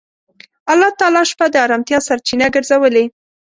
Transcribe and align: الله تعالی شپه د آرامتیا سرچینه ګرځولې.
الله 0.71 0.89
تعالی 0.99 1.23
شپه 1.31 1.45
د 1.51 1.55
آرامتیا 1.65 1.99
سرچینه 2.07 2.47
ګرځولې. 2.55 3.05